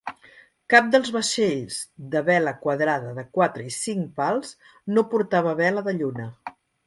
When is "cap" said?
0.73-0.85